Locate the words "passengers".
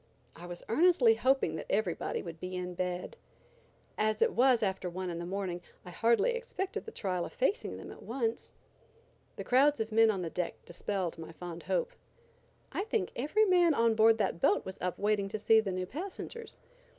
15.85-16.57